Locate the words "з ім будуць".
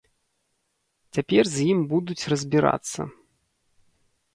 1.57-2.19